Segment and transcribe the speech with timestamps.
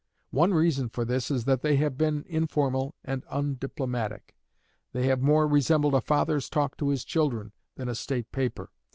[0.31, 4.35] One reason for this is that they have been informal and undiplomatic.
[4.93, 8.71] They have more resembled a father's talk to his children than a state paper.